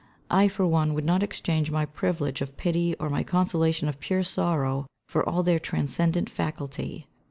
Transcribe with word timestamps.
I 0.31 0.47
for 0.47 0.65
one 0.65 0.95
would 0.95 1.05
not 1.05 1.21
exchange 1.21 1.69
my 1.69 1.85
privilege 1.85 2.41
of 2.41 2.57
pity 2.57 2.95
or 2.99 3.07
my 3.07 3.21
consolation 3.21 3.87
of 3.87 3.99
pure 3.99 4.23
sorrow 4.23 4.87
for 5.07 5.23
all 5.29 5.43
their 5.43 5.59
transcendent 5.59 6.27
faculty. 6.27 7.05